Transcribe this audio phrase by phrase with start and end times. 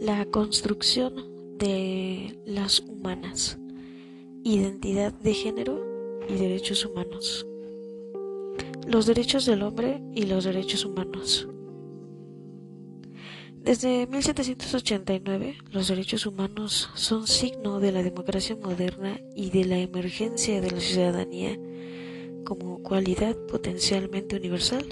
[0.00, 3.58] La construcción de las humanas,
[4.42, 7.46] identidad de género y derechos humanos.
[8.86, 11.48] Los derechos del hombre y los derechos humanos.
[13.62, 20.60] Desde 1789, los derechos humanos son signo de la democracia moderna y de la emergencia
[20.60, 21.58] de la ciudadanía
[22.44, 24.84] como cualidad potencialmente universal.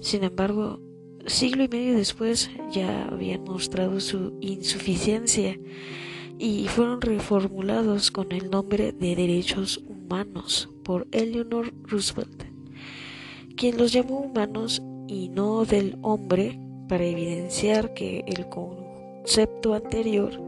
[0.00, 0.80] Sin embargo,
[1.26, 5.58] siglo y medio después ya habían mostrado su insuficiencia
[6.38, 12.44] y fueron reformulados con el nombre de derechos humanos por Eleanor Roosevelt,
[13.56, 16.58] quien los llamó humanos y no del hombre
[16.88, 20.40] para evidenciar que el concepto anterior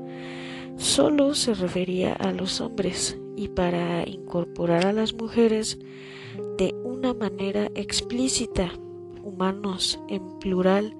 [0.76, 5.78] solo se refería a los hombres y para incorporar a las mujeres
[6.58, 8.72] de una manera explícita,
[9.24, 10.94] humanos en plural,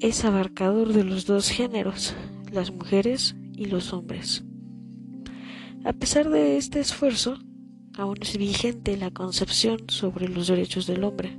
[0.00, 2.14] es abarcador de los dos géneros,
[2.52, 4.44] las mujeres y los hombres.
[5.84, 7.38] A pesar de este esfuerzo,
[7.96, 11.38] aún es vigente la concepción sobre los derechos del hombre.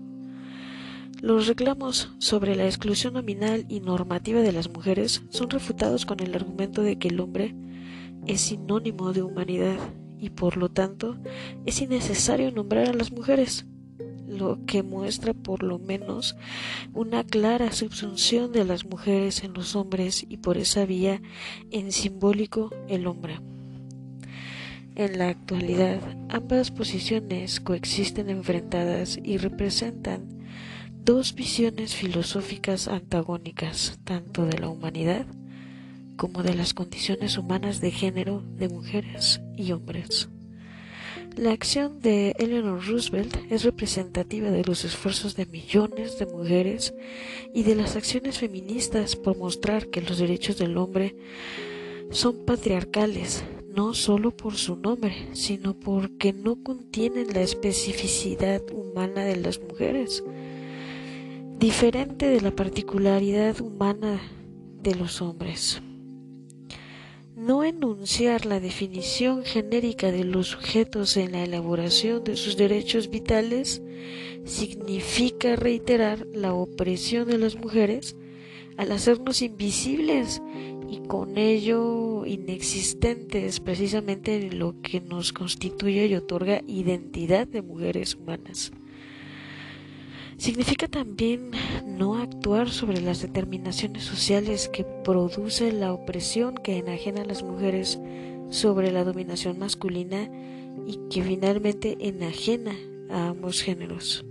[1.21, 6.35] Los reclamos sobre la exclusión nominal y normativa de las mujeres son refutados con el
[6.35, 7.55] argumento de que el hombre
[8.27, 9.77] es sinónimo de humanidad
[10.19, 11.17] y por lo tanto
[11.65, 13.65] es innecesario nombrar a las mujeres,
[14.27, 16.35] lo que muestra por lo menos
[16.93, 21.21] una clara subsunción de las mujeres en los hombres y por esa vía
[21.71, 23.39] en simbólico el hombre.
[24.95, 30.27] En la actualidad, ambas posiciones coexisten enfrentadas y representan
[31.05, 35.25] dos visiones filosóficas antagónicas, tanto de la humanidad
[36.17, 40.29] como de las condiciones humanas de género de mujeres y hombres.
[41.37, 46.95] La acción de Eleanor Roosevelt es representativa de los esfuerzos de millones de mujeres
[47.53, 51.15] y de las acciones feministas por mostrar que los derechos del hombre
[52.09, 59.35] son patriarcales, no solo por su nombre, sino porque no contienen la especificidad humana de
[59.35, 60.23] las mujeres
[61.59, 64.19] diferente de la particularidad humana
[64.81, 65.83] de los hombres.
[67.37, 73.83] No enunciar la definición genérica de los sujetos en la elaboración de sus derechos vitales
[74.43, 78.15] significa reiterar la opresión de las mujeres
[78.75, 80.41] al hacernos invisibles
[80.89, 88.15] y con ello inexistentes precisamente en lo que nos constituye y otorga identidad de mujeres
[88.15, 88.71] humanas.
[90.37, 91.51] Significa también
[91.83, 97.99] no actuar sobre las determinaciones sociales que produce la opresión que enajena a las mujeres
[98.51, 100.29] sobre la dominación masculina
[100.85, 102.75] y que finalmente enajena
[103.09, 104.23] a ambos géneros.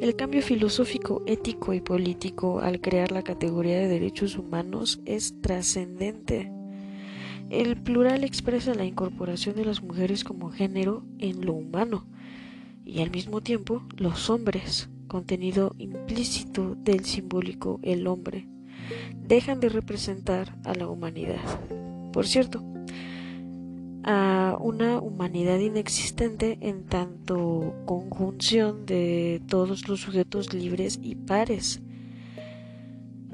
[0.00, 6.50] El cambio filosófico, ético y político al crear la categoría de derechos humanos es trascendente.
[7.50, 12.06] El plural expresa la incorporación de las mujeres como género en lo humano
[12.86, 18.48] y al mismo tiempo los hombres contenido implícito del simbólico el hombre,
[19.16, 21.40] dejan de representar a la humanidad.
[22.12, 22.62] Por cierto,
[24.04, 31.82] a una humanidad inexistente en tanto conjunción de todos los sujetos libres y pares.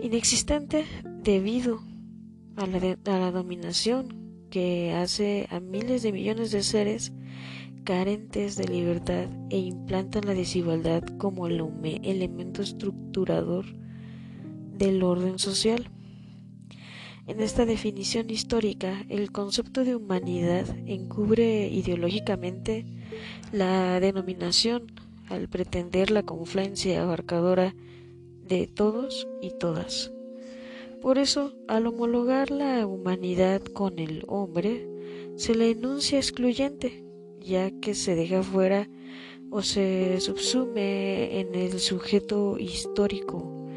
[0.01, 0.85] Inexistente
[1.23, 1.81] debido
[2.57, 7.13] a la, a la dominación que hace a miles de millones de seres
[7.85, 11.63] carentes de libertad e implantan la desigualdad como el
[12.03, 13.67] elemento estructurador
[14.77, 15.91] del orden social.
[17.27, 22.85] En esta definición histórica, el concepto de humanidad encubre ideológicamente
[23.53, 24.93] la denominación
[25.29, 27.75] al pretender la confluencia abarcadora
[28.47, 30.13] de todos y todas.
[31.01, 34.89] Por eso, al homologar la humanidad con el hombre,
[35.37, 37.04] se le enuncia excluyente,
[37.45, 38.89] ya que se deja fuera
[39.51, 43.69] o se subsume en el sujeto histórico,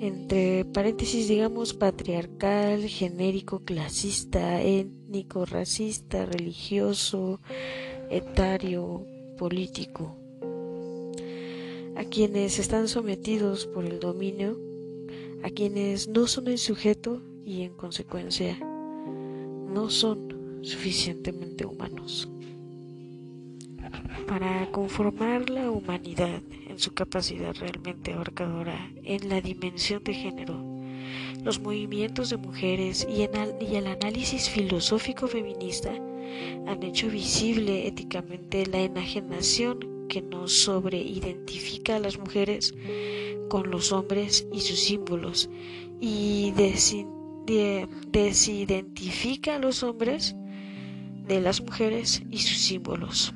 [0.00, 7.40] entre paréntesis digamos patriarcal, genérico, clasista, étnico, racista, religioso,
[8.10, 9.04] etario,
[9.36, 10.16] político,
[11.96, 14.58] a quienes están sometidos por el dominio,
[15.42, 22.28] a quienes no son el sujeto y en consecuencia no son suficientemente humanos
[24.26, 30.74] para conformar la humanidad en su capacidad realmente abarcadora en la dimensión de género,
[31.44, 35.92] los movimientos de mujeres y, el análisis filosófico feminista
[36.66, 42.74] han hecho visible éticamente la enajenación que nos sobreidentifica identifica a las mujeres
[43.48, 45.50] con los hombres y sus símbolos
[46.00, 46.52] y
[48.12, 50.34] desidentifica a los hombres
[51.26, 53.34] de las mujeres y sus símbolos.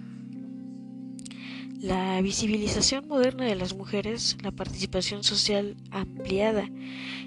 [1.81, 6.69] La visibilización moderna de las mujeres, la participación social ampliada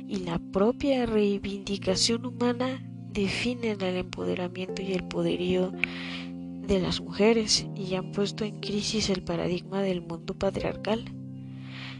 [0.09, 2.83] y la propia reivindicación humana
[3.13, 5.71] definen el empoderamiento y el poderío
[6.67, 11.05] de las mujeres y han puesto en crisis el paradigma del mundo patriarcal.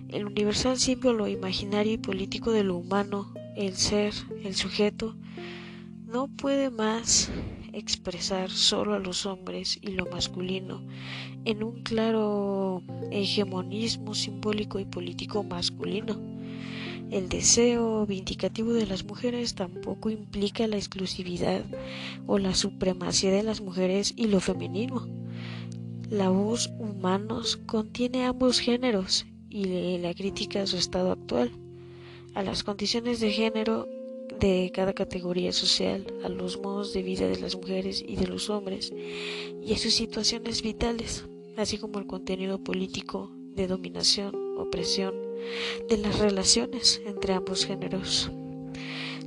[0.10, 4.14] El universal símbolo imaginario y político de lo humano, el ser,
[4.44, 5.16] el sujeto,
[6.06, 7.32] no puede más
[7.74, 10.82] expresar solo a los hombres y lo masculino
[11.46, 16.20] en un claro hegemonismo simbólico y político masculino.
[17.10, 21.66] El deseo vindicativo de las mujeres tampoco implica la exclusividad
[22.26, 25.08] o la supremacía de las mujeres y lo femenino.
[26.10, 31.52] La voz humanos contiene ambos géneros y la crítica a su estado actual,
[32.34, 33.88] a las condiciones de género
[34.42, 38.50] de cada categoría social, a los modos de vida de las mujeres y de los
[38.50, 41.26] hombres y a sus situaciones vitales,
[41.58, 45.14] así como el contenido político de dominación, opresión,
[45.88, 48.32] de las relaciones entre ambos géneros.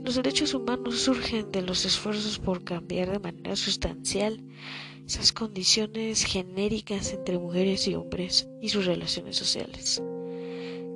[0.03, 4.43] Los derechos humanos surgen de los esfuerzos por cambiar de manera sustancial
[5.07, 10.03] esas condiciones genéricas entre mujeres y hombres y sus relaciones sociales.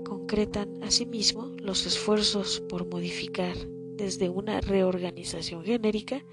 [0.05, 3.57] Concretan asimismo los esfuerzos por modificar
[3.99, 6.25] desde una reorganización genérica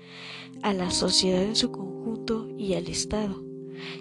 [0.61, 3.43] a la sociedad en su conjunto y al Estado,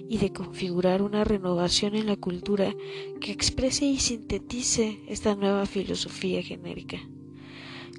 [0.09, 2.77] y de configurar una renovación en la cultura
[3.21, 6.99] que exprese y sintetice esta nueva filosofía genérica.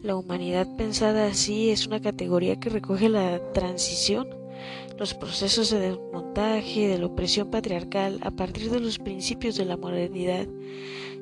[0.01, 4.29] La humanidad pensada así es una categoría que recoge la transición,
[4.99, 9.77] los procesos de desmontaje de la opresión patriarcal a partir de los principios de la
[9.77, 10.47] modernidad,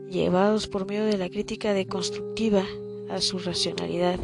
[0.10, 2.66] llevados por medio de la crítica deconstructiva
[3.09, 4.19] a su racionalidad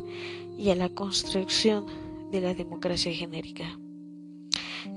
[0.57, 1.85] y a la construcción
[2.31, 3.79] de la democracia genérica.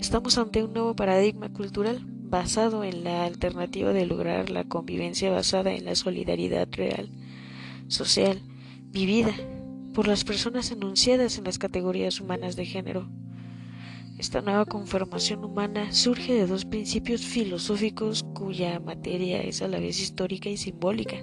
[0.00, 5.72] Estamos ante un nuevo paradigma cultural basado en la alternativa de lograr la convivencia basada
[5.72, 7.10] en la solidaridad real,
[7.88, 8.40] social,
[8.90, 9.34] vivida
[9.92, 13.08] por las personas enunciadas en las categorías humanas de género.
[14.18, 20.00] Esta nueva conformación humana surge de dos principios filosóficos cuya materia es a la vez
[20.00, 21.16] histórica y simbólica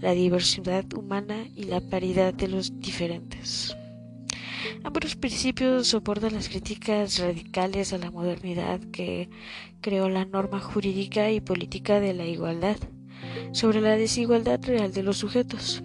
[0.00, 3.76] la diversidad humana y la paridad de los diferentes.
[4.82, 9.28] Ambos principios soportan las críticas radicales a la modernidad que
[9.80, 12.76] creó la norma jurídica y política de la igualdad
[13.52, 15.82] sobre la desigualdad real de los sujetos.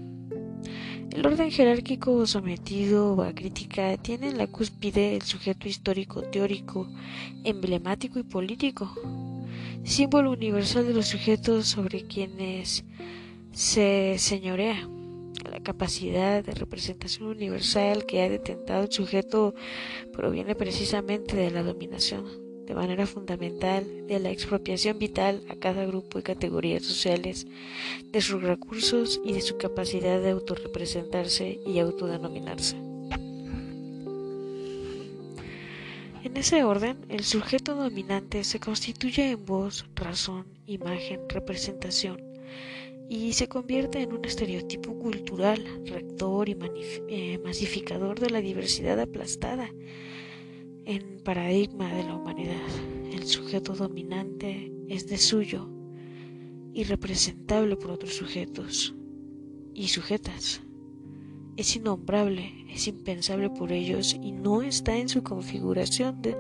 [1.12, 6.90] El orden jerárquico sometido a crítica tiene en la cúspide el sujeto histórico, teórico,
[7.46, 8.94] emblemático y político,
[9.84, 12.84] símbolo universal de los sujetos sobre quienes
[13.56, 14.90] se señorea
[15.50, 19.56] la capacidad de representación universal que ha detentado el sujeto
[20.12, 22.26] proviene precisamente de la dominación,
[22.66, 27.48] de manera fundamental, de la expropiación vital a cada grupo y categorías sociales,
[28.12, 32.76] de sus recursos y de su capacidad de autorrepresentarse y autodenominarse.
[36.24, 42.35] En ese orden, el sujeto dominante se constituye en voz, razón, imagen, representación,
[43.08, 46.58] y se convierte en un estereotipo cultural, rector y
[47.08, 49.70] eh, masificador de la diversidad aplastada
[50.86, 52.68] en paradigma de la humanidad.
[53.12, 55.70] El sujeto dominante es de suyo
[56.74, 58.96] y representable por otros sujetos
[59.74, 60.65] y sujetas.
[61.58, 66.38] Es innombrable, es impensable por ellos y no está en su configuración de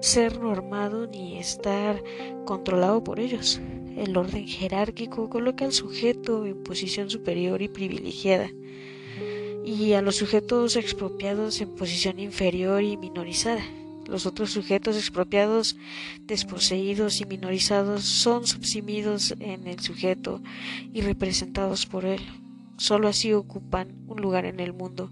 [0.00, 2.02] ser normado ni estar
[2.46, 3.60] controlado por ellos.
[3.98, 8.50] El orden jerárquico coloca al sujeto en posición superior y privilegiada
[9.62, 13.62] y a los sujetos expropiados en posición inferior y minorizada.
[14.06, 15.76] Los otros sujetos expropiados,
[16.22, 20.40] desposeídos y minorizados son subsumidos en el sujeto
[20.94, 22.22] y representados por él.
[22.76, 25.10] Solo así ocupan un lugar en el mundo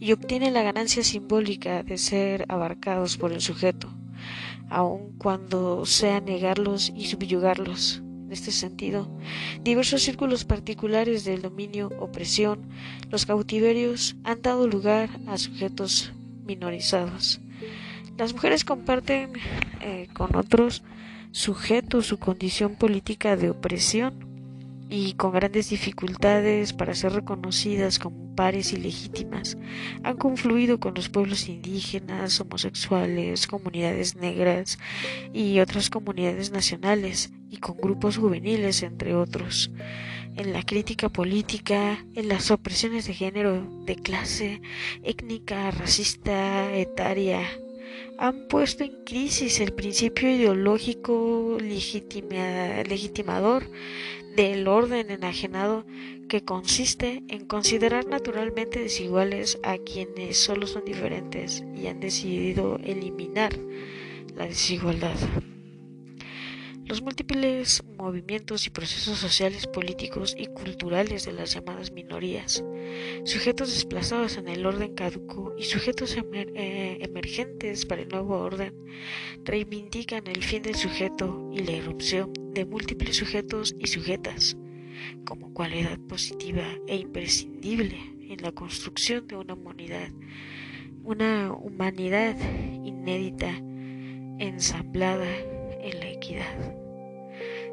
[0.00, 3.92] y obtienen la ganancia simbólica de ser abarcados por el sujeto,
[4.70, 8.02] aun cuando sea negarlos y subyugarlos
[8.32, 9.08] este sentido,
[9.62, 12.68] diversos círculos particulares del dominio, opresión,
[13.10, 16.12] los cautiverios han dado lugar a sujetos
[16.44, 17.40] minorizados.
[18.18, 19.32] Las mujeres comparten
[19.80, 20.82] eh, con otros
[21.30, 24.31] sujetos su condición política de opresión
[24.92, 29.56] y con grandes dificultades para ser reconocidas como pares ilegítimas,
[30.02, 34.78] han confluido con los pueblos indígenas, homosexuales, comunidades negras
[35.32, 39.70] y otras comunidades nacionales y con grupos juveniles, entre otros,
[40.36, 44.60] en la crítica política, en las opresiones de género, de clase,
[45.02, 47.40] étnica, racista, etaria,
[48.18, 53.64] han puesto en crisis el principio ideológico legitimador
[54.36, 55.84] del orden enajenado
[56.28, 63.52] que consiste en considerar naturalmente desiguales a quienes solo son diferentes y han decidido eliminar
[64.36, 65.16] la desigualdad.
[66.92, 72.62] Los múltiples movimientos y procesos sociales, políticos y culturales de las llamadas minorías,
[73.24, 78.74] sujetos desplazados en el orden caduco y sujetos eh, emergentes para el nuevo orden,
[79.42, 84.58] reivindican el fin del sujeto y la irrupción de múltiples sujetos y sujetas
[85.24, 87.96] como cualidad positiva e imprescindible
[88.28, 90.10] en la construcción de una humanidad,
[91.04, 92.36] una humanidad
[92.84, 93.48] inédita,
[94.38, 95.38] ensamblada
[95.80, 96.81] en la equidad.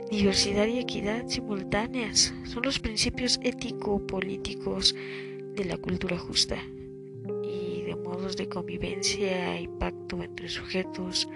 [0.10, 4.96] Diversidad y equidad simultáneas son los principios ético-políticos
[5.56, 6.58] de la cultura justa
[7.44, 11.30] y de modos de convivencia y pacto entre sujetos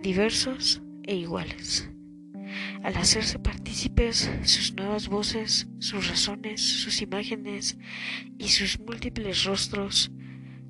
[0.00, 1.90] diversos e iguales.
[2.84, 7.78] Al hacerse partícipes sus nuevas voces, sus razones, sus imágenes
[8.38, 10.12] y sus múltiples rostros,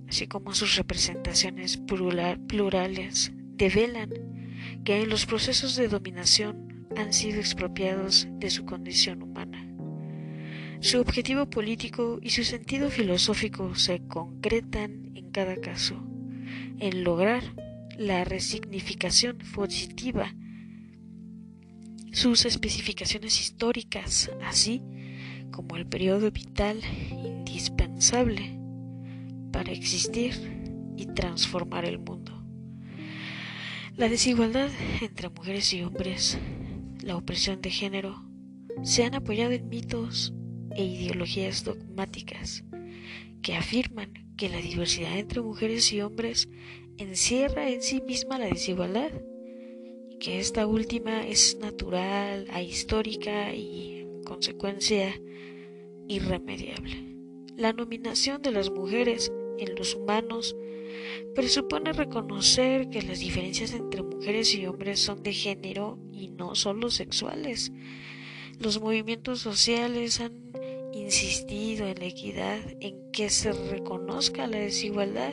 [0.09, 4.15] así como sus representaciones plurales, develan
[4.85, 6.68] que en los procesos de dominación
[6.99, 9.65] han sido expropiados de su condición humana.
[10.81, 15.95] Su objetivo político y su sentido filosófico se concretan en cada caso
[16.81, 17.43] en lograr
[17.97, 20.35] la resignificación positiva,
[22.13, 24.83] sus especificaciones históricas, así
[25.51, 28.59] como el periodo vital indispensable
[29.53, 30.35] para existir
[30.97, 32.45] y transformar el mundo.
[33.97, 36.39] La desigualdad entre mujeres y hombres,
[37.03, 38.25] la opresión de género,
[38.83, 40.35] se han apoyado en mitos
[40.77, 42.65] e ideologías dogmáticas
[43.43, 46.49] que afirman que la diversidad entre mujeres y hombres
[46.97, 49.11] encierra en sí misma la desigualdad
[50.11, 55.15] y que esta última es natural, ahistórica y, en consecuencia,
[56.09, 57.17] irremediable.
[57.57, 60.57] La nominación de las mujeres en los humanos
[61.35, 66.91] presupone reconocer que las diferencias entre mujeres y hombres son de género y no solo
[66.91, 67.73] sexuales.
[68.59, 70.53] Los movimientos sociales han
[70.93, 75.33] insistido en la equidad, en que se reconozca la desigualdad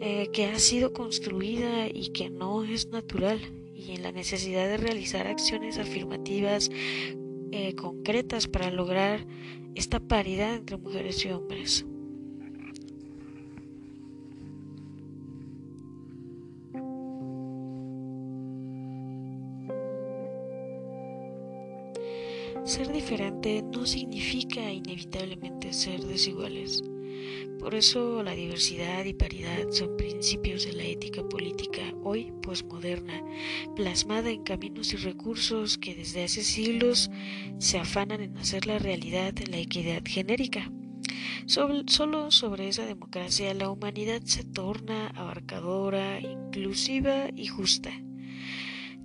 [0.00, 3.40] eh, que ha sido construida y que no es natural,
[3.74, 6.70] y en la necesidad de realizar acciones afirmativas
[7.50, 9.26] eh, concretas para lograr
[9.74, 11.84] esta paridad entre mujeres y hombres.
[22.64, 26.84] Ser diferente no significa inevitablemente ser desiguales.
[27.58, 33.20] Por eso la diversidad y paridad son principios de la ética política hoy posmoderna,
[33.74, 37.10] plasmada en caminos y recursos que desde hace siglos
[37.58, 40.70] se afanan en hacer la realidad la equidad genérica.
[41.46, 47.90] solo sobre esa democracia la humanidad se torna abarcadora, inclusiva y justa.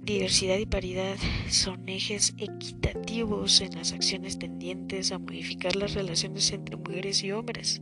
[0.08, 1.18] Diversidad y paridad
[1.50, 7.82] son ejes equitativos en las acciones tendientes a modificar las relaciones entre mujeres y hombres,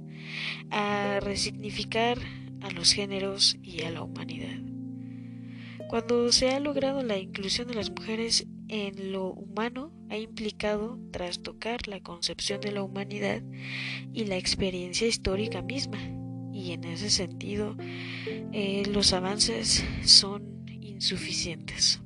[0.71, 2.17] a resignificar
[2.61, 4.57] a los géneros y a la humanidad.
[5.87, 11.87] Cuando se ha logrado la inclusión de las mujeres en lo humano, ha implicado trastocar
[11.87, 13.43] la concepción de la humanidad
[14.13, 15.99] y la experiencia histórica misma.
[16.51, 17.77] Y en ese sentido,
[18.51, 22.01] eh, los avances son insuficientes.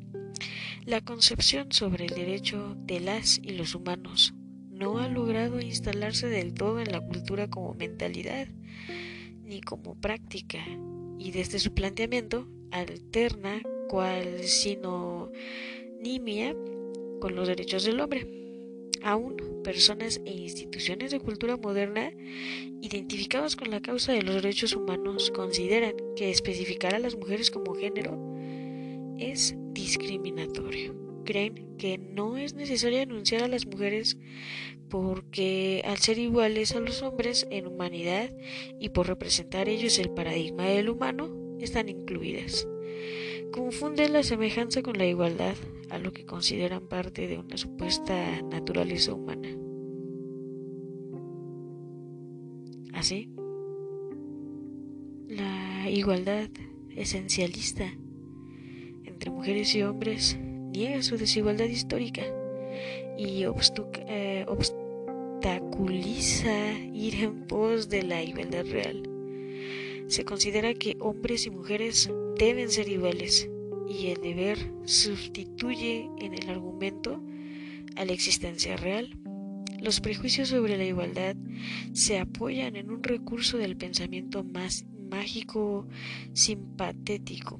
[0.85, 4.33] La concepción sobre el derecho de las y los humanos
[4.71, 8.47] no ha logrado instalarse del todo en la cultura como mentalidad
[9.43, 10.59] ni como práctica
[11.17, 15.75] y desde su planteamiento alterna cual sinonimia
[17.19, 18.27] con los derechos del hombre.
[19.03, 22.11] Aún personas e instituciones de cultura moderna
[22.81, 27.75] identificadas con la causa de los derechos humanos consideran que especificar a las mujeres como
[27.75, 28.28] género
[29.19, 30.95] es discriminatorio.
[31.25, 34.17] Creen que no es necesario anunciar a las mujeres
[34.89, 38.31] porque al ser iguales a los hombres en humanidad
[38.79, 42.67] y por representar ellos el paradigma del humano, están incluidas.
[43.51, 45.55] Confunden la semejanza con la igualdad,
[45.89, 49.49] a lo que consideran parte de una supuesta naturaleza humana.
[52.93, 53.29] Así,
[55.27, 56.49] la igualdad
[56.95, 57.91] esencialista
[59.19, 62.21] entre mujeres y hombres niega su desigualdad histórica
[63.17, 69.03] y eh, obstaculiza ir en pos de la igualdad real.
[70.07, 73.49] Se considera que hombres y mujeres deben ser iguales
[73.89, 77.21] y el deber sustituye en el argumento
[77.97, 79.19] a la existencia real.
[79.81, 81.35] Los prejuicios sobre la igualdad
[81.91, 85.89] se apoyan en un recurso del pensamiento más mágico
[86.31, 87.59] simpatético.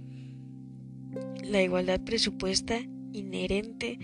[1.44, 2.80] La igualdad presupuesta,
[3.12, 4.00] inherente,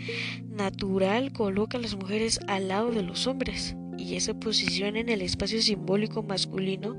[0.50, 5.22] natural, coloca a las mujeres al lado de los hombres y esa posición en el
[5.22, 6.98] espacio simbólico masculino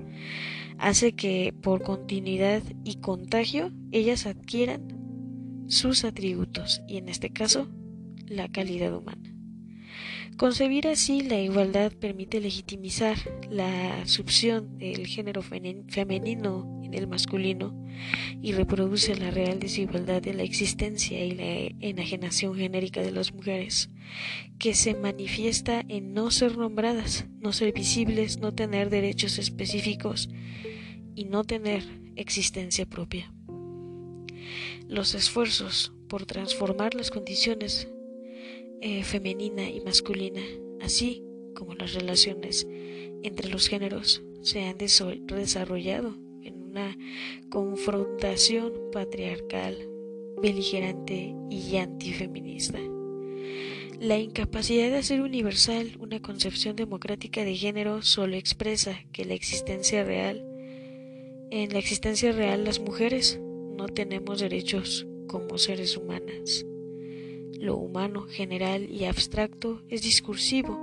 [0.79, 7.69] hace que por continuidad y contagio ellas adquieran sus atributos y en este caso
[8.27, 9.33] la calidad humana.
[10.37, 13.17] Concebir así la igualdad permite legitimizar
[13.51, 17.75] la subción del género femenino en el masculino
[18.43, 23.91] y reproduce la real desigualdad de la existencia y la enajenación genérica de las mujeres,
[24.59, 30.29] que se manifiesta en no ser nombradas, no ser visibles, no tener derechos específicos
[31.15, 31.83] y no tener
[32.17, 33.33] existencia propia.
[34.89, 37.89] Los esfuerzos por transformar las condiciones
[38.81, 40.43] eh, femenina y masculina,
[40.81, 41.25] así
[41.55, 42.67] como las relaciones
[43.23, 46.26] entre los géneros, se han desarrollado
[46.77, 46.99] una
[47.49, 49.89] confrontación patriarcal,
[50.43, 52.79] beligerante y antifeminista.
[53.99, 60.05] La incapacidad de hacer universal una concepción democrática de género solo expresa que la existencia
[60.05, 60.45] real,
[61.51, 63.41] en la existencia real las mujeres
[63.75, 66.67] no tenemos derechos como seres humanas.
[67.59, 70.79] Lo humano, general y abstracto es discursivo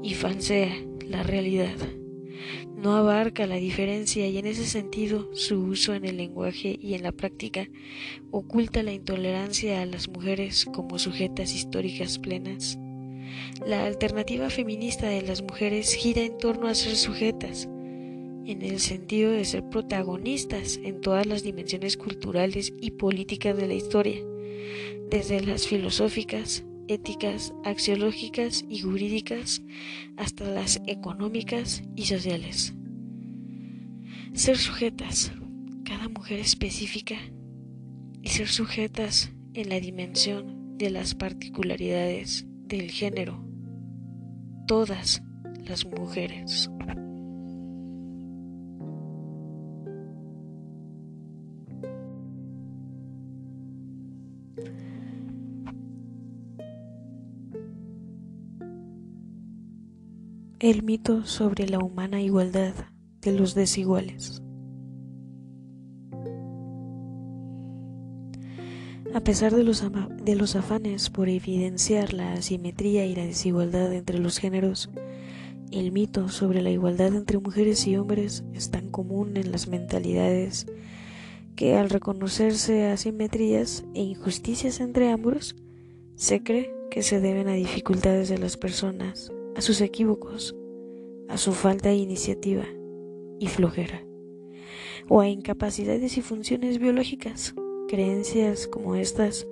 [0.00, 1.74] y falsea la realidad.
[2.76, 7.02] No abarca la diferencia y en ese sentido su uso en el lenguaje y en
[7.02, 7.68] la práctica
[8.30, 12.78] oculta la intolerancia a las mujeres como sujetas históricas plenas.
[13.66, 17.64] La alternativa feminista de las mujeres gira en torno a ser sujetas,
[18.46, 23.74] en el sentido de ser protagonistas en todas las dimensiones culturales y políticas de la
[23.74, 24.16] historia
[25.10, 29.62] desde las filosóficas, éticas, axiológicas y jurídicas
[30.16, 32.74] hasta las económicas y sociales.
[34.32, 35.32] Ser sujetas,
[35.84, 37.16] cada mujer específica,
[38.22, 43.44] y ser sujetas en la dimensión de las particularidades del género,
[44.66, 45.22] todas
[45.66, 46.70] las mujeres.
[60.64, 62.72] El mito sobre la humana igualdad
[63.20, 64.42] de los desiguales.
[69.12, 74.88] A pesar de los, afanes por evidenciar la asimetría y la desigualdad entre los géneros,
[75.70, 80.64] el mito sobre la igualdad entre mujeres y hombres es tan común en las mentalidades
[81.56, 85.56] que al reconocerse asimetrías e injusticias entre ambos,
[86.16, 90.54] se cree que se deben a dificultades de las personas a sus equívocos,
[91.28, 92.64] a su falta de iniciativa
[93.38, 94.04] y flojera,
[95.08, 97.54] o a incapacidades y funciones biológicas.
[97.88, 99.46] Creencias como estas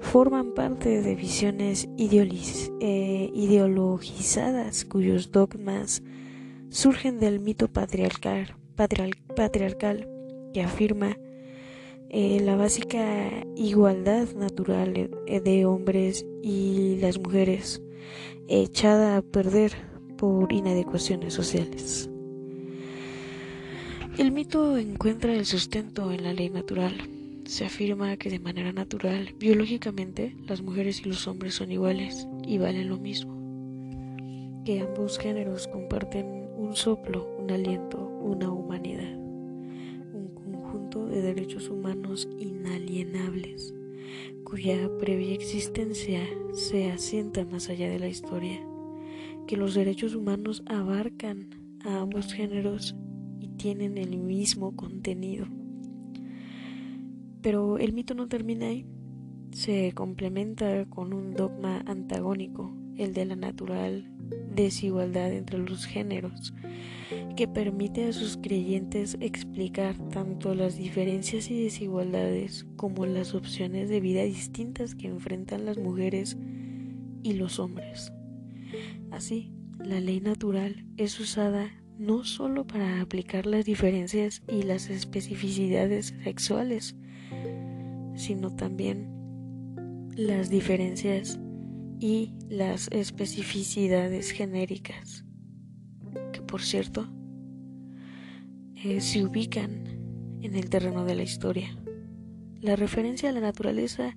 [0.00, 6.02] forman parte de visiones eh, ideologizadas cuyos dogmas
[6.68, 10.08] surgen del mito patriarcal, patriarcal
[10.54, 11.18] que afirma
[12.10, 17.82] eh, la básica igualdad natural de hombres y las mujeres
[18.48, 19.72] echada a perder
[20.16, 22.10] por inadecuaciones sociales.
[24.16, 26.96] El mito encuentra el sustento en la ley natural.
[27.44, 32.58] Se afirma que de manera natural, biológicamente, las mujeres y los hombres son iguales y
[32.58, 33.36] valen lo mismo.
[34.64, 42.28] Que ambos géneros comparten un soplo, un aliento, una humanidad, un conjunto de derechos humanos
[42.38, 43.74] inalienables
[44.44, 46.20] cuya previa existencia
[46.52, 48.60] se asienta más allá de la historia,
[49.46, 51.50] que los derechos humanos abarcan
[51.84, 52.96] a ambos géneros
[53.40, 55.46] y tienen el mismo contenido.
[57.42, 58.86] Pero el mito no termina ahí,
[59.52, 64.17] se complementa con un dogma antagónico, el de la natural
[64.54, 66.54] desigualdad entre los géneros,
[67.36, 74.00] que permite a sus creyentes explicar tanto las diferencias y desigualdades como las opciones de
[74.00, 76.36] vida distintas que enfrentan las mujeres
[77.22, 78.12] y los hombres.
[79.10, 86.14] Así, la ley natural es usada no solo para aplicar las diferencias y las especificidades
[86.22, 86.96] sexuales,
[88.14, 89.08] sino también
[90.16, 91.40] las diferencias
[92.00, 95.24] y las especificidades genéricas,
[96.32, 97.08] que por cierto
[98.84, 99.84] eh, se ubican
[100.42, 101.76] en el terreno de la historia.
[102.60, 104.16] La referencia a la naturaleza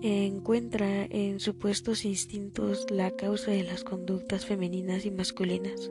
[0.00, 5.90] encuentra en supuestos instintos la causa de las conductas femeninas y masculinas.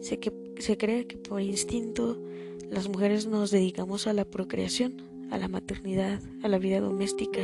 [0.00, 2.22] Se, que, se cree que por instinto
[2.70, 7.40] las mujeres nos dedicamos a la procreación, a la maternidad, a la vida doméstica,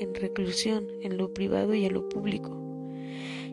[0.00, 2.56] en reclusión, en lo privado y en lo público,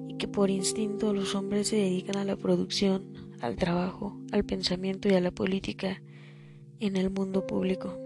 [0.07, 5.09] y que por instinto los hombres se dedican a la producción, al trabajo, al pensamiento
[5.09, 6.01] y a la política
[6.79, 7.97] en el mundo público.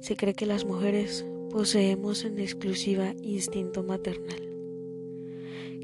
[0.00, 4.40] Se cree que las mujeres poseemos en exclusiva instinto maternal,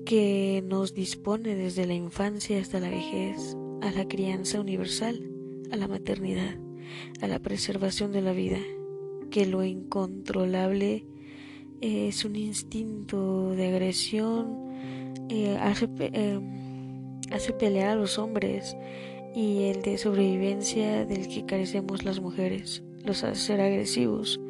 [0.07, 5.30] que nos dispone desde la infancia hasta la vejez a la crianza universal,
[5.70, 6.59] a la maternidad,
[7.20, 8.59] a la preservación de la vida,
[9.30, 11.04] que lo incontrolable
[11.80, 14.72] es un instinto de agresión,
[15.28, 16.40] eh, hace, eh,
[17.30, 18.76] hace pelear a los hombres
[19.34, 24.40] y el de sobrevivencia del que carecemos las mujeres, los hace ser agresivos,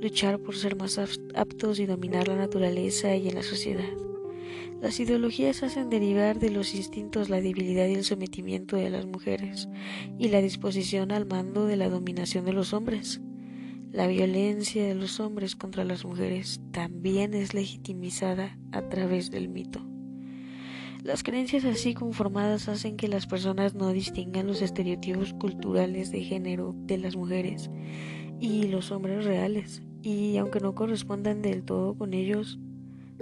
[0.00, 0.98] luchar por ser más
[1.34, 3.84] aptos y dominar la naturaleza y en la sociedad.
[4.80, 9.68] Las ideologías hacen derivar de los instintos la debilidad y el sometimiento de las mujeres
[10.18, 13.20] y la disposición al mando de la dominación de los hombres.
[13.96, 19.80] La violencia de los hombres contra las mujeres también es legitimizada a través del mito.
[21.02, 26.74] Las creencias así conformadas hacen que las personas no distingan los estereotipos culturales de género
[26.76, 27.70] de las mujeres
[28.38, 32.58] y los hombres reales, y aunque no correspondan del todo con ellos,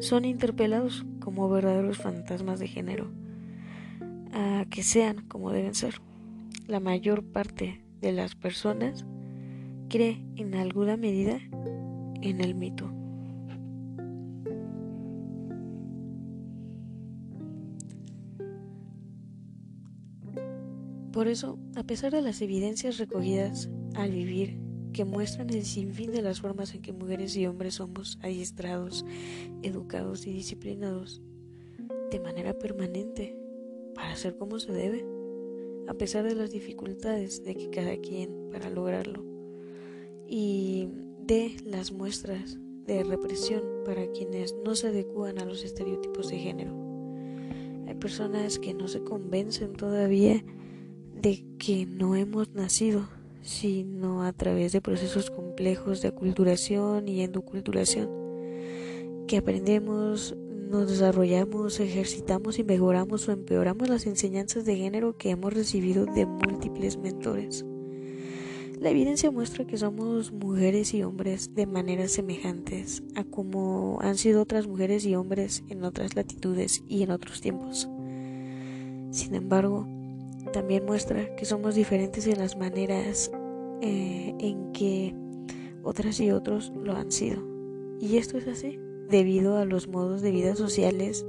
[0.01, 3.13] son interpelados como verdaderos fantasmas de género,
[4.33, 6.01] a que sean como deben ser.
[6.67, 9.07] La mayor parte de las personas
[9.95, 11.39] cree en alguna medida
[12.21, 12.91] en el mito.
[21.13, 24.59] Por eso, a pesar de las evidencias recogidas al vivir
[24.93, 29.05] que muestran el sinfín de las formas en que mujeres y hombres somos adiestrados,
[29.63, 31.23] educados y disciplinados
[32.11, 33.39] de manera permanente
[33.95, 35.07] para ser como se debe,
[35.87, 39.34] a pesar de las dificultades de que cada quien para lograrlo
[40.37, 40.89] y
[41.29, 46.73] de las muestras de represión para quienes no se adecúan a los estereotipos de género.
[47.87, 50.43] Hay personas que no se convencen todavía
[51.15, 53.09] de que no hemos nacido,
[53.43, 58.11] sino a través de procesos complejos de aculturación y endoculturación,
[59.29, 60.35] que aprendemos,
[60.69, 66.27] nos desarrollamos, ejercitamos y mejoramos o empeoramos las enseñanzas de género que hemos recibido de
[66.27, 67.65] múltiples mentores.
[68.85, 74.43] La evidencia muestra que somos mujeres y hombres de maneras semejantes a como han sido
[74.43, 77.89] otras mujeres y hombres en otras latitudes y en otros tiempos.
[79.11, 79.89] Sin embargo,
[80.53, 83.31] también muestra que somos diferentes en las maneras
[83.81, 85.15] eh, en que
[85.83, 87.43] otras y otros lo han sido.
[88.03, 91.25] Y esto es así debido a los modos de vida sociales,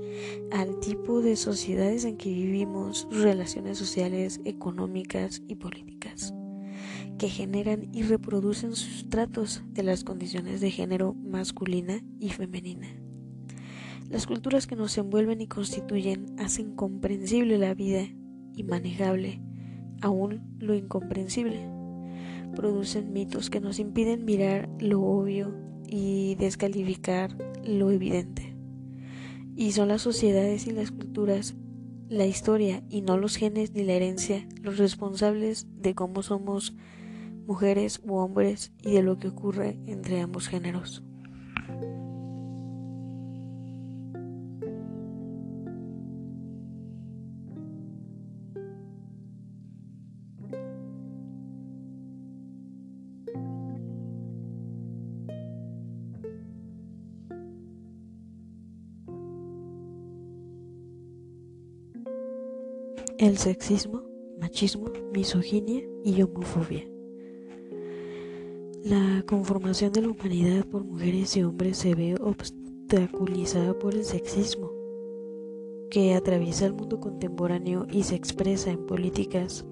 [0.52, 5.95] al tipo de sociedades en que vivimos, relaciones sociales, económicas y políticas
[7.18, 12.88] que generan y reproducen sustratos de las condiciones de género masculina y femenina.
[14.10, 18.08] Las culturas que nos envuelven y constituyen hacen comprensible la vida
[18.56, 19.42] y manejable
[20.02, 21.68] aún lo incomprensible.
[22.56, 25.54] Producen mitos que nos impiden mirar lo obvio
[25.88, 28.56] y descalificar lo evidente.
[29.56, 31.56] Y son las sociedades y las culturas,
[32.08, 36.76] la historia y no los genes ni la herencia los responsables de cómo somos
[37.46, 41.04] mujeres u hombres y de lo que ocurre entre ambos géneros.
[63.18, 64.04] El sexismo,
[64.42, 66.95] machismo, misoginia y homofobia.
[68.86, 74.72] La conformación de la humanidad por mujeres y hombres se ve obstaculizada por el sexismo,
[75.90, 79.66] que atraviesa el mundo contemporáneo y se expresa en políticas,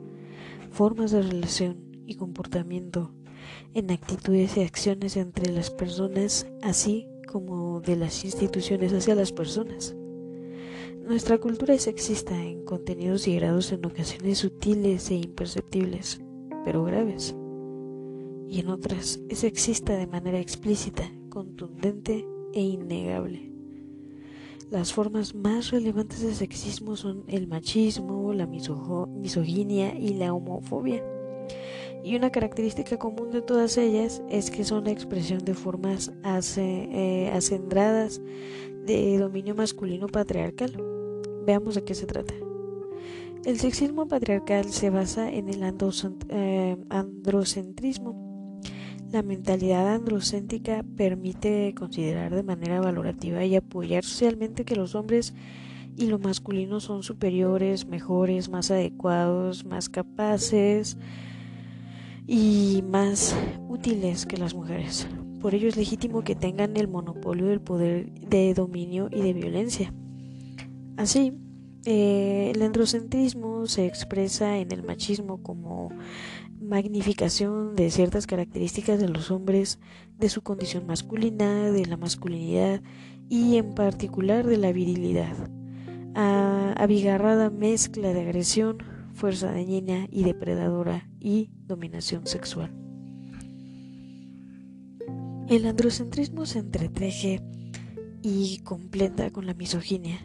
[0.71, 3.12] formas de relación y comportamiento,
[3.76, 9.95] en actitudes y acciones entre las personas, así como de las instituciones hacia las personas.
[11.06, 16.19] Nuestra cultura es sexista en contenidos y grados en ocasiones sutiles e imperceptibles,
[16.65, 17.36] pero graves
[18.53, 23.51] y en otras es sexista de manera explícita, contundente e innegable.
[24.69, 31.03] Las formas más relevantes de sexismo son el machismo, la misoginia y la homofobia.
[32.03, 38.21] Y una característica común de todas ellas es que son expresión de formas eh, acendradas
[38.85, 40.79] de dominio masculino patriarcal.
[41.43, 42.35] Veamos de qué se trata.
[43.45, 45.63] El sexismo patriarcal se basa en el
[46.29, 48.33] eh, androcentrismo.
[49.13, 55.36] La mentalidad androcéntrica permite considerar de manera valorativa y apoyar socialmente que los hombres
[55.95, 60.97] y lo masculino son superiores, mejores, más adecuados, más capaces
[62.26, 63.36] y más
[63.69, 65.08] útiles que las mujeres.
[65.41, 69.93] Por ello es legítimo que tengan el monopolio del poder de dominio y de violencia.
[70.97, 71.34] Así,
[71.86, 75.89] eh, el androcentrismo se expresa en el machismo como
[76.63, 79.80] magnificación de ciertas características de los hombres,
[80.17, 82.82] de su condición masculina, de la masculinidad
[83.30, 85.36] y en particular de la virilidad.
[86.15, 88.78] A abigarrada mezcla de agresión,
[89.13, 92.71] fuerza dañina y depredadora y dominación sexual.
[95.47, 97.41] El androcentrismo se entreteje
[98.21, 100.19] y completa con la misoginia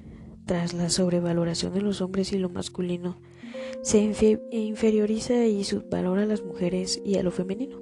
[0.47, 3.21] tras la sobrevaloración de los hombres y lo masculino,
[3.83, 3.99] se
[4.51, 7.81] inferioriza y subvalora a las mujeres y a lo femenino.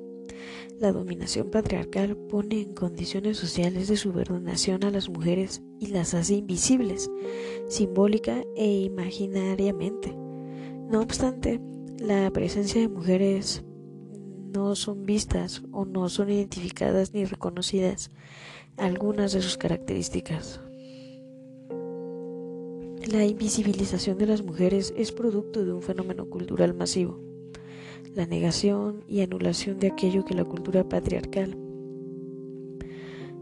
[0.78, 6.34] La dominación patriarcal pone en condiciones sociales de subordinación a las mujeres y las hace
[6.34, 7.10] invisibles,
[7.66, 10.14] simbólica e imaginariamente.
[10.90, 11.60] No obstante,
[11.98, 13.64] la presencia de mujeres
[14.52, 18.10] no son vistas o no son identificadas ni reconocidas
[18.76, 20.60] algunas de sus características.
[23.06, 27.20] La invisibilización de las mujeres es producto de un fenómeno cultural masivo,
[28.16, 31.56] la negación y anulación de aquello que la cultura patriarcal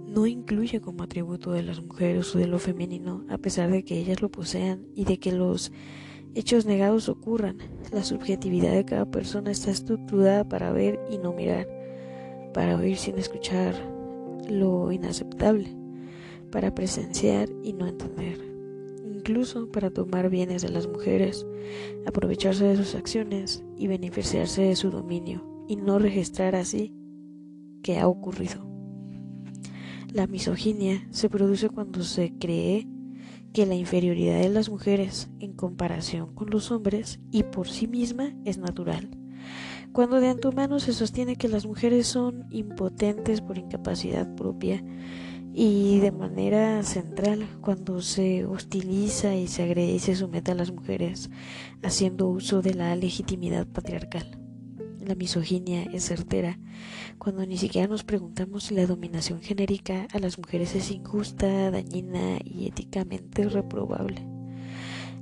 [0.06, 3.98] no incluye como atributo de las mujeres o de lo femenino, a pesar de que
[3.98, 5.72] ellas lo posean y de que los
[6.34, 7.56] hechos negados ocurran.
[7.90, 11.66] La subjetividad de cada persona está estructurada para ver y no mirar,
[12.52, 13.74] para oír sin escuchar
[14.46, 15.74] lo inaceptable,
[16.50, 18.53] para presenciar y no entender
[19.14, 21.46] incluso para tomar bienes de las mujeres,
[22.06, 26.92] aprovecharse de sus acciones y beneficiarse de su dominio, y no registrar así
[27.82, 28.66] que ha ocurrido.
[30.12, 32.86] La misoginia se produce cuando se cree
[33.52, 38.34] que la inferioridad de las mujeres en comparación con los hombres y por sí misma
[38.44, 39.10] es natural.
[39.92, 44.84] Cuando de antemano se sostiene que las mujeres son impotentes por incapacidad propia
[45.56, 50.72] y de manera central cuando se hostiliza y se agrede y se somete a las
[50.72, 51.30] mujeres
[51.80, 54.40] haciendo uso de la legitimidad patriarcal.
[55.00, 56.58] La misoginia es certera
[57.18, 62.38] cuando ni siquiera nos preguntamos si la dominación genérica a las mujeres es injusta, dañina
[62.44, 64.26] y éticamente reprobable.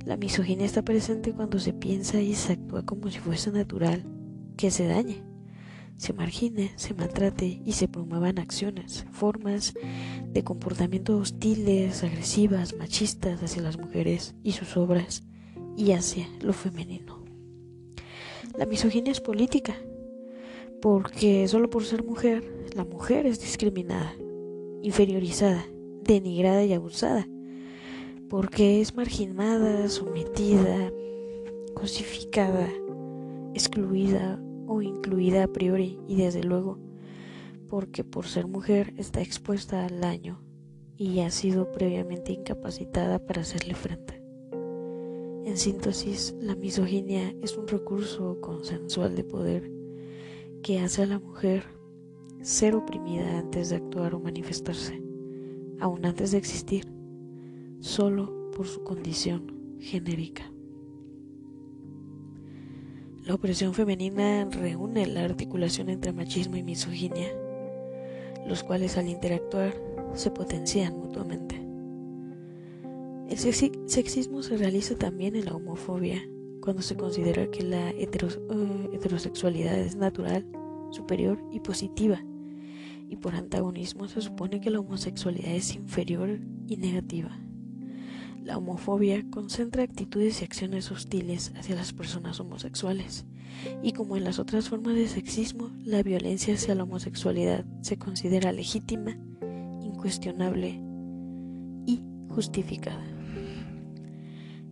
[0.03, 4.03] La misoginia está presente cuando se piensa y se actúa como si fuese natural
[4.57, 5.32] que se dañe
[5.97, 9.73] se margine, se maltrate y se promuevan acciones, formas
[10.27, 15.23] de comportamiento hostiles, agresivas, machistas hacia las mujeres y sus obras
[15.77, 17.23] y hacia lo femenino.
[18.57, 19.75] La misoginia es política,
[20.81, 22.43] porque solo por ser mujer,
[22.75, 24.13] la mujer es discriminada,
[24.81, 25.65] inferiorizada,
[26.03, 27.27] denigrada y abusada,
[28.29, 30.91] porque es marginada, sometida,
[31.73, 32.69] cosificada,
[33.53, 34.39] excluida
[34.81, 36.79] incluida a priori y desde luego
[37.73, 40.43] porque por ser mujer está expuesta al daño
[40.95, 44.21] y ha sido previamente incapacitada para hacerle frente.
[45.43, 49.71] En síntesis, la misoginia es un recurso consensual de poder
[50.61, 51.63] que hace a la mujer
[52.43, 55.01] ser oprimida antes de actuar o manifestarse,
[55.79, 56.85] aún antes de existir,
[57.79, 60.52] solo por su condición genérica.
[63.25, 67.29] La opresión femenina reúne la articulación entre machismo y misoginia,
[68.45, 69.73] los cuales al interactuar
[70.13, 71.55] se potencian mutuamente.
[73.29, 76.21] El sexismo se realiza también en la homofobia,
[76.59, 78.09] cuando se considera que la eh,
[78.91, 80.45] heterosexualidad es natural,
[80.91, 82.21] superior y positiva,
[83.07, 87.42] y por antagonismo se supone que la homosexualidad es inferior y negativa.
[88.43, 93.25] La homofobia concentra actitudes y acciones hostiles hacia las personas homosexuales,
[93.81, 98.51] y como en las otras formas de sexismo, la violencia hacia la homosexualidad se considera
[98.51, 99.17] legítima,
[99.81, 100.77] incuestionable
[101.85, 103.05] y justificada.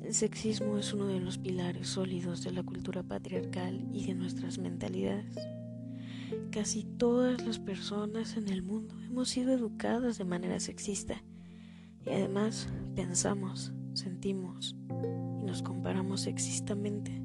[0.03, 4.57] El sexismo es uno de los pilares sólidos de la cultura patriarcal y de nuestras
[4.57, 5.37] mentalidades.
[6.51, 11.23] Casi todas las personas en el mundo hemos sido educadas de manera sexista
[12.05, 14.75] y además pensamos, sentimos
[15.39, 17.21] y nos comparamos sexistamente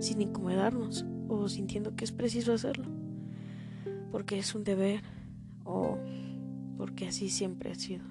[0.00, 2.86] sin incomodarnos o sintiendo que es preciso hacerlo,
[4.10, 5.02] porque es un deber
[5.64, 5.98] o
[6.76, 8.04] porque así siempre ha sido,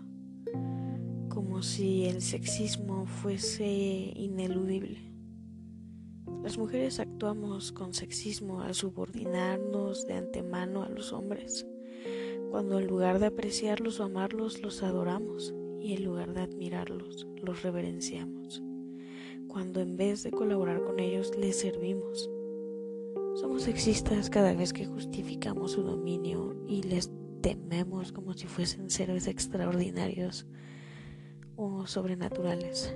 [1.29, 4.99] como si el sexismo fuese ineludible.
[6.43, 11.65] Las mujeres actuamos con sexismo al subordinarnos de antemano a los hombres,
[12.51, 17.63] cuando en lugar de apreciarlos o amarlos, los adoramos y en lugar de admirarlos, los
[17.63, 18.61] reverenciamos,
[19.47, 22.29] cuando en vez de colaborar con ellos, les servimos.
[23.35, 27.09] Somos sexistas cada vez que justificamos su dominio y les
[27.41, 30.45] tememos como si fuesen seres extraordinarios
[31.55, 32.93] o sobrenaturales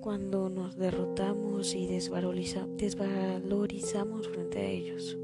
[0.00, 5.18] cuando nos derrotamos y desvalorizamos frente a ellos.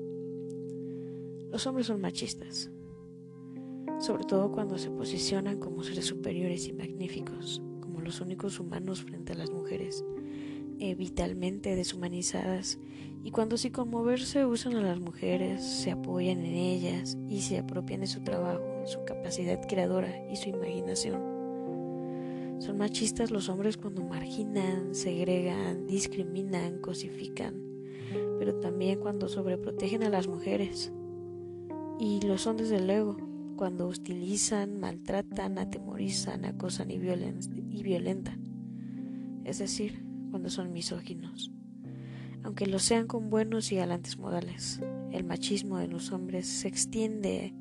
[1.50, 2.70] Los hombres son machistas,
[3.98, 9.32] sobre todo cuando se posicionan como seres superiores y magníficos, como los únicos humanos frente
[9.32, 10.04] a las mujeres,
[10.78, 12.78] eh, vitalmente deshumanizadas,
[13.22, 18.00] y cuando sin conmoverse usan a las mujeres, se apoyan en ellas y se apropian
[18.00, 21.34] de su trabajo, su capacidad creadora y su imaginación.
[22.58, 27.62] Son machistas los hombres cuando marginan, segregan, discriminan, cosifican,
[28.38, 30.92] pero también cuando sobreprotegen a las mujeres.
[31.98, 33.16] Y lo son desde luego
[33.56, 38.42] cuando hostilizan, maltratan, atemorizan, acosan y, y violentan.
[39.44, 41.52] Es decir, cuando son misóginos.
[42.42, 44.80] Aunque lo sean con buenos y galantes modales,
[45.12, 47.54] el machismo de los hombres se extiende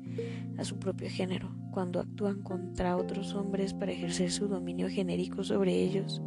[0.58, 5.82] a su propio género cuando actúan contra otros hombres para ejercer su dominio genérico sobre
[5.82, 6.20] ellos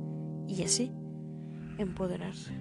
[0.47, 0.91] y así
[1.77, 2.51] empoderarse.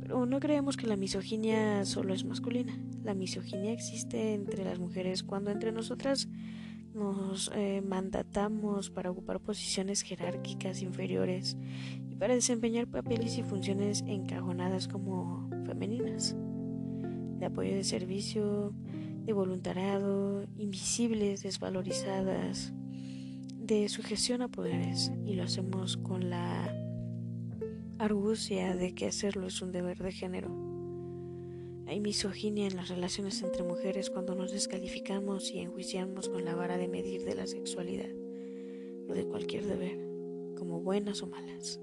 [0.00, 2.72] Pero no creemos que la misoginia solo es masculina.
[3.04, 6.28] La misoginia existe entre las mujeres cuando entre nosotras
[6.94, 11.56] nos eh, mandatamos para ocupar posiciones jerárquicas inferiores
[12.10, 16.36] y para desempeñar papeles y funciones encajonadas como femeninas.
[17.38, 18.72] De apoyo de servicio,
[19.24, 22.72] de voluntariado, invisibles, desvalorizadas,
[23.56, 26.72] de sujeción a poderes, y lo hacemos con la
[27.98, 30.71] argucia de que hacerlo es un deber de género.
[31.92, 36.78] Hay misoginia en las relaciones entre mujeres cuando nos descalificamos y enjuiciamos con la vara
[36.78, 38.08] de medir de la sexualidad,
[39.10, 39.98] o de cualquier deber,
[40.56, 41.82] como buenas o malas,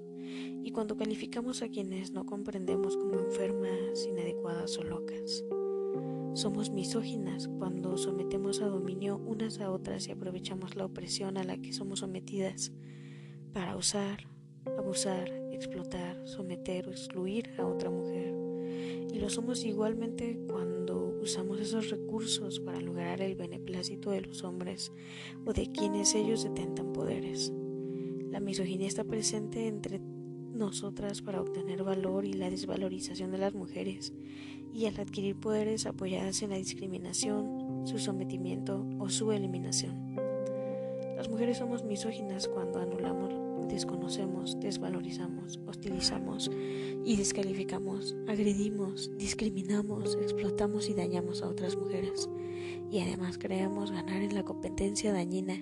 [0.63, 5.45] y cuando calificamos a quienes no comprendemos como enfermas, inadecuadas o locas.
[6.33, 11.57] Somos misóginas cuando sometemos a dominio unas a otras y aprovechamos la opresión a la
[11.57, 12.71] que somos sometidas
[13.53, 14.23] para usar,
[14.75, 18.38] abusar, explotar, someter o excluir a otra mujer.
[19.11, 24.91] Y lo somos igualmente cuando usamos esos recursos para lograr el beneplácito de los hombres
[25.45, 27.51] o de quienes ellos detentan poderes.
[28.29, 34.13] La misoginia está presente entre nosotras para obtener valor y la desvalorización de las mujeres
[34.73, 40.15] y al adquirir poderes apoyadas en la discriminación, su sometimiento o su eliminación.
[41.15, 43.33] Las mujeres somos misóginas cuando anulamos,
[43.67, 46.49] desconocemos, desvalorizamos, hostilizamos
[47.05, 52.29] y descalificamos, agredimos, discriminamos, explotamos y dañamos a otras mujeres.
[52.91, 55.55] Y además creemos ganar en la competencia dañina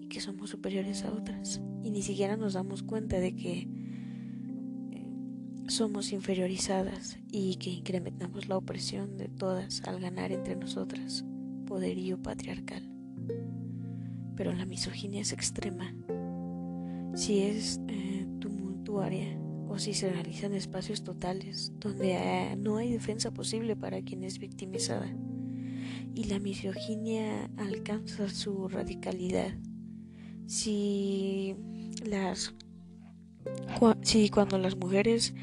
[0.00, 1.60] y que somos superiores a otras.
[1.82, 3.68] Y ni siquiera nos damos cuenta de que
[5.68, 11.24] somos inferiorizadas y que incrementamos la opresión de todas al ganar entre nosotras
[11.70, 12.82] poderío patriarcal.
[14.34, 15.94] Pero la misoginia es extrema.
[17.14, 23.32] Si es eh, tumultuaria o si se realizan espacios totales donde eh, no hay defensa
[23.32, 25.14] posible para quien es victimizada.
[26.14, 29.54] Y la misoginia alcanza su radicalidad.
[30.46, 31.54] Si
[32.04, 32.54] las
[34.02, 35.34] si cuando las mujeres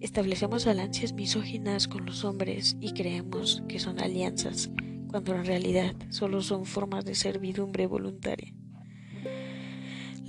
[0.00, 4.70] establecemos alianzas misóginas con los hombres y creemos que son alianzas,
[5.08, 8.54] cuando en realidad solo son formas de servidumbre voluntaria.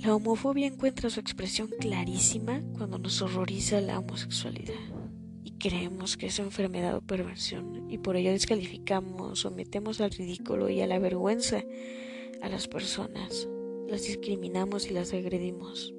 [0.04, 4.74] La homofobia encuentra su expresión clarísima cuando nos horroriza la homosexualidad
[5.42, 10.82] y creemos que es enfermedad o perversión y por ello descalificamos, sometemos al ridículo y
[10.82, 11.64] a la vergüenza
[12.42, 13.48] a las personas,
[13.88, 15.94] las discriminamos y las agredimos.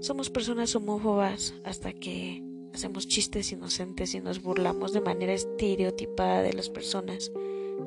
[0.00, 2.42] Somos personas homófobas hasta que
[2.74, 7.30] hacemos chistes inocentes y nos burlamos de manera estereotipada de las personas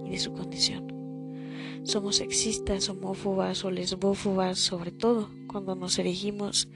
[0.05, 1.01] y de su condición.
[1.84, 6.70] Somos sexistas, homófobas o lesbófobas, sobre todo cuando nos erigimos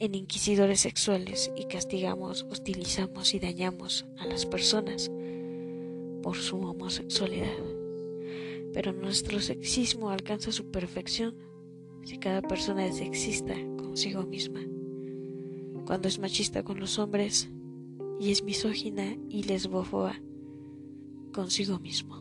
[0.00, 5.10] en inquisidores sexuales y castigamos, hostilizamos y dañamos a las personas
[6.22, 7.56] por su homosexualidad.
[8.74, 11.36] Pero nuestro sexismo alcanza su perfección
[12.04, 14.60] si cada persona es sexista consigo misma.
[15.86, 17.48] Cuando es machista con los hombres
[18.18, 20.20] y es misógina y lesbófoba
[21.32, 22.19] consigo mismo.